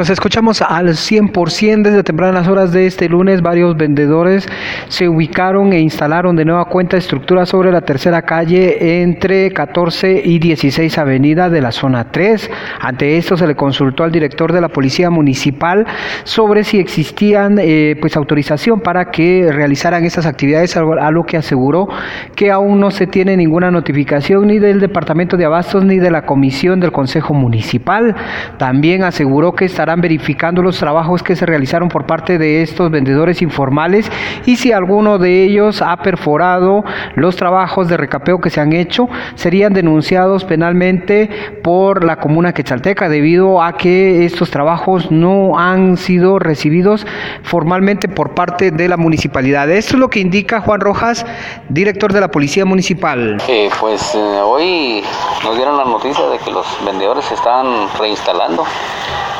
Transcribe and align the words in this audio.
Nos 0.00 0.08
escuchamos 0.08 0.62
al 0.62 0.88
100% 0.88 1.82
desde 1.82 2.02
tempranas 2.02 2.48
horas 2.48 2.72
de 2.72 2.86
este 2.86 3.06
lunes. 3.06 3.42
Varios 3.42 3.76
vendedores 3.76 4.48
se 4.88 5.06
ubicaron 5.10 5.74
e 5.74 5.80
instalaron 5.80 6.36
de 6.36 6.46
nueva 6.46 6.64
cuenta 6.64 6.96
estructuras 6.96 7.50
sobre 7.50 7.70
la 7.70 7.82
tercera 7.82 8.22
calle 8.22 9.02
entre 9.02 9.50
14 9.50 10.22
y 10.24 10.38
16 10.38 10.96
Avenida 10.96 11.50
de 11.50 11.60
la 11.60 11.70
zona 11.70 12.10
3. 12.10 12.50
Ante 12.80 13.18
esto 13.18 13.36
se 13.36 13.46
le 13.46 13.54
consultó 13.56 14.02
al 14.02 14.10
director 14.10 14.54
de 14.54 14.62
la 14.62 14.70
Policía 14.70 15.10
Municipal 15.10 15.84
sobre 16.24 16.64
si 16.64 16.78
existían 16.78 17.58
eh, 17.58 17.94
pues 18.00 18.16
autorización 18.16 18.80
para 18.80 19.10
que 19.10 19.52
realizaran 19.52 20.06
estas 20.06 20.24
actividades, 20.24 20.78
a 20.78 21.10
lo 21.10 21.24
que 21.24 21.36
aseguró 21.36 21.88
que 22.34 22.50
aún 22.50 22.80
no 22.80 22.90
se 22.90 23.06
tiene 23.06 23.36
ninguna 23.36 23.70
notificación 23.70 24.46
ni 24.46 24.60
del 24.60 24.80
Departamento 24.80 25.36
de 25.36 25.44
Abastos 25.44 25.84
ni 25.84 25.98
de 25.98 26.10
la 26.10 26.24
Comisión 26.24 26.80
del 26.80 26.90
Consejo 26.90 27.34
Municipal. 27.34 28.16
También 28.56 29.02
aseguró 29.02 29.52
que 29.52 29.68
estarán 29.90 30.02
verificando 30.02 30.62
los 30.62 30.78
trabajos 30.78 31.20
que 31.20 31.34
se 31.34 31.44
realizaron 31.46 31.88
por 31.88 32.06
parte 32.06 32.38
de 32.38 32.62
estos 32.62 32.92
vendedores 32.92 33.42
informales 33.42 34.08
y 34.46 34.54
si 34.54 34.70
alguno 34.70 35.18
de 35.18 35.42
ellos 35.42 35.82
ha 35.82 35.96
perforado 35.96 36.84
los 37.16 37.34
trabajos 37.34 37.88
de 37.88 37.96
recapeo 37.96 38.40
que 38.40 38.50
se 38.50 38.60
han 38.60 38.72
hecho, 38.72 39.08
serían 39.34 39.72
denunciados 39.72 40.44
penalmente 40.44 41.28
por 41.64 42.04
la 42.04 42.20
comuna 42.20 42.52
quechalteca 42.52 43.08
debido 43.08 43.60
a 43.60 43.76
que 43.76 44.24
estos 44.24 44.52
trabajos 44.52 45.10
no 45.10 45.58
han 45.58 45.96
sido 45.96 46.38
recibidos 46.38 47.04
formalmente 47.42 48.06
por 48.06 48.36
parte 48.36 48.70
de 48.70 48.86
la 48.86 48.96
municipalidad. 48.96 49.68
Esto 49.68 49.94
es 49.94 49.98
lo 49.98 50.08
que 50.08 50.20
indica 50.20 50.60
Juan 50.60 50.80
Rojas, 50.80 51.26
director 51.68 52.12
de 52.12 52.20
la 52.20 52.30
Policía 52.30 52.64
Municipal. 52.64 53.38
Eh, 53.48 53.70
pues 53.80 54.14
eh, 54.14 54.18
hoy 54.44 55.02
nos 55.42 55.56
dieron 55.56 55.76
la 55.76 55.84
noticia 55.84 56.28
de 56.28 56.38
que 56.38 56.52
los 56.52 56.64
vendedores 56.84 57.24
se 57.24 57.34
están 57.34 57.66
reinstalando 57.98 58.64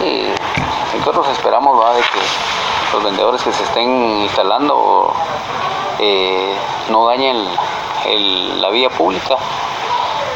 y 0.00 0.26
nosotros 0.98 1.28
esperamos 1.28 1.78
de 1.94 2.00
que 2.00 2.94
los 2.94 3.04
vendedores 3.04 3.42
que 3.42 3.52
se 3.52 3.62
estén 3.64 4.20
instalando 4.20 5.12
eh, 5.98 6.54
no 6.90 7.06
dañen 7.06 7.36
la 8.60 8.70
vía 8.70 8.90
pública, 8.90 9.36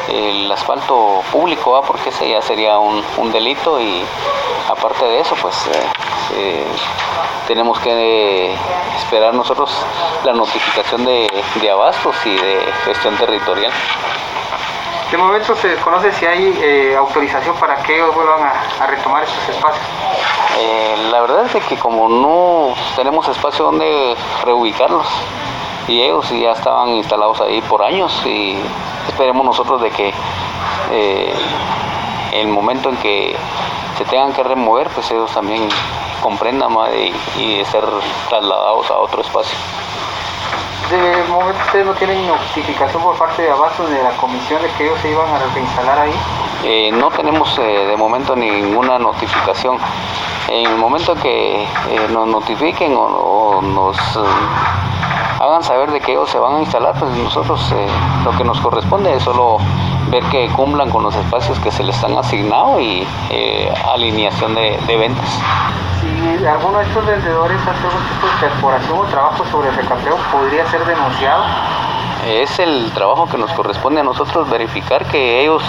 el 0.08 0.50
asfalto 0.50 1.22
público, 1.30 1.82
porque 1.86 2.10
ese 2.10 2.28
ya 2.28 2.40
sería 2.40 2.78
un, 2.78 3.32
delito 3.32 3.80
y 3.80 4.02
aparte 4.68 5.04
de 5.04 5.20
eso, 5.20 5.34
pues 5.40 5.54
eh, 5.66 5.86
eh, 6.36 6.66
tenemos 7.46 7.78
que 7.80 8.54
esperar 8.96 9.34
nosotros 9.34 9.70
la 10.24 10.32
notificación 10.32 11.04
de 11.04 11.70
abastos 11.70 12.16
y 12.24 12.34
de 12.34 12.72
gestión 12.84 13.16
territorial. 13.16 13.72
De 15.10 15.16
momento 15.16 15.56
se 15.56 15.68
desconoce 15.68 16.12
si 16.12 16.26
hay 16.26 16.58
eh, 16.60 16.94
autorización 16.94 17.56
para 17.56 17.76
que 17.76 17.96
ellos 17.96 18.14
vuelvan 18.14 18.42
a, 18.42 18.86
retomar 18.86 19.24
estos 19.24 19.48
espacios. 19.48 19.86
Eh, 20.58 20.96
la 21.10 21.22
verdad 21.22 21.46
es 21.46 21.64
que 21.64 21.78
como 21.78 22.10
no 22.10 22.74
tenemos 22.94 23.26
espacio 23.26 23.64
donde 23.64 24.14
reubicarlos 24.44 25.06
y 25.86 26.02
ellos 26.02 26.28
ya 26.28 26.52
estaban 26.52 26.90
instalados 26.90 27.40
ahí 27.40 27.62
por 27.62 27.82
años 27.82 28.20
y 28.26 28.58
esperemos 29.08 29.46
nosotros 29.46 29.80
de 29.80 29.90
que 29.90 30.12
eh, 30.90 31.34
el 32.32 32.48
momento 32.48 32.90
en 32.90 32.96
que 32.98 33.34
se 33.96 34.04
tengan 34.04 34.34
que 34.34 34.42
remover 34.42 34.88
pues 34.90 35.10
ellos 35.10 35.32
también 35.32 35.70
comprendan 36.20 36.70
y, 37.36 37.40
y 37.40 37.64
ser 37.64 37.84
trasladados 38.28 38.90
a 38.90 38.98
otro 38.98 39.22
espacio. 39.22 39.56
De 40.90 41.22
momento 41.28 41.60
ustedes 41.66 41.84
no 41.84 41.92
tienen 41.92 42.26
notificación 42.26 43.02
por 43.02 43.14
parte 43.18 43.42
de 43.42 43.50
Abastos 43.50 43.90
de 43.90 44.02
la 44.02 44.10
comisión 44.12 44.62
de 44.62 44.68
que 44.70 44.86
ellos 44.86 44.98
se 45.00 45.10
iban 45.10 45.28
a 45.28 45.38
reinstalar 45.52 45.98
ahí. 45.98 46.14
Eh, 46.64 46.90
no 46.92 47.10
tenemos 47.10 47.58
eh, 47.58 47.62
de 47.62 47.94
momento 47.94 48.34
ninguna 48.34 48.98
notificación. 48.98 49.76
En 50.48 50.66
el 50.66 50.76
momento 50.78 51.14
que 51.16 51.62
eh, 51.62 51.68
nos 52.10 52.26
notifiquen 52.28 52.94
o, 52.96 53.60
nos 53.60 53.98
hagan 55.40 55.62
saber 55.62 55.90
de 55.90 56.00
que 56.00 56.12
ellos 56.12 56.30
se 56.30 56.38
van 56.38 56.54
a 56.54 56.60
instalar, 56.60 56.98
pues 56.98 57.10
nosotros 57.18 57.60
lo 58.24 58.30
que 58.38 58.44
nos 58.44 58.58
corresponde 58.58 59.14
es 59.14 59.22
solo 59.22 59.58
ver 60.08 60.24
que 60.30 60.48
cumplan 60.56 60.88
con 60.90 61.02
los 61.02 61.14
espacios 61.14 61.58
que 61.58 61.70
se 61.70 61.82
les 61.82 62.02
han 62.02 62.16
asignado 62.16 62.80
y 62.80 63.06
alineación 63.84 64.54
de 64.54 64.96
ventas 64.96 65.38
si 66.00 66.46
alguno 66.46 66.78
de 66.78 66.84
estos 66.84 67.06
vendedores 67.06 67.60
hace 67.62 67.86
algún 67.86 68.02
tipo 68.08 68.26
de 68.26 68.48
perforación 68.48 68.98
o 68.98 69.04
trabajo 69.04 69.44
sobre 69.50 69.68
el 69.68 69.76
recapeo, 69.76 70.16
podría 70.32 70.66
ser 70.70 70.84
denunciado. 70.84 71.44
Es 72.26 72.58
el 72.58 72.90
trabajo 72.92 73.26
que 73.28 73.38
nos 73.38 73.50
corresponde 73.52 74.00
a 74.00 74.04
nosotros 74.04 74.50
verificar 74.50 75.06
que 75.06 75.40
ellos 75.40 75.62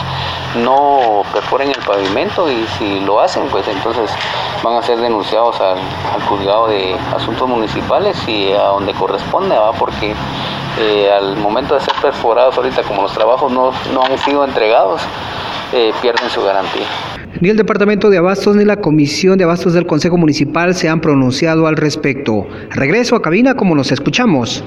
no 0.63 1.21
perforen 1.31 1.69
el 1.69 1.81
pavimento 1.85 2.49
y 2.51 2.65
si 2.77 2.99
lo 3.01 3.19
hacen, 3.21 3.47
pues 3.49 3.67
entonces 3.67 4.11
van 4.63 4.75
a 4.75 4.81
ser 4.81 4.99
denunciados 4.99 5.59
al, 5.61 5.77
juzgado 6.27 6.67
de 6.67 6.97
asuntos 7.15 7.47
municipales 7.47 8.17
y 8.27 8.51
a 8.51 8.63
donde 8.63 8.93
corresponde, 8.93 9.55
porque 9.77 10.15
eh, 10.79 11.11
al 11.11 11.37
momento 11.37 11.75
de 11.75 11.81
ser 11.81 11.93
perforados 12.01 12.57
ahorita 12.57 12.83
como 12.83 13.03
los 13.03 13.13
trabajos 13.13 13.51
no, 13.51 13.71
no 13.93 14.03
han 14.03 14.17
sido 14.17 14.43
entregados, 14.43 15.01
eh, 15.71 15.93
pierden 16.01 16.29
su 16.29 16.43
garantía. 16.43 16.87
Ni 17.41 17.49
el 17.49 17.57
Departamento 17.57 18.09
de 18.09 18.17
Abastos 18.17 18.55
ni 18.55 18.65
la 18.65 18.81
Comisión 18.81 19.37
de 19.37 19.43
Abastos 19.43 19.73
del 19.73 19.85
Consejo 19.85 20.17
Municipal 20.17 20.73
se 20.73 20.89
han 20.89 20.99
pronunciado 20.99 21.67
al 21.67 21.77
respecto. 21.77 22.47
Regreso 22.71 23.15
a 23.15 23.21
cabina 23.21 23.55
como 23.55 23.75
nos 23.75 23.91
escuchamos. 23.91 24.63